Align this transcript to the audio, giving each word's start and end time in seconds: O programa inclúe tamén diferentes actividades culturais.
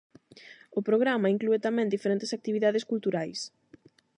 O 0.79 0.81
programa 0.87 1.31
inclúe 1.35 1.63
tamén 1.67 1.93
diferentes 1.95 2.31
actividades 2.37 2.83
culturais. 2.91 3.39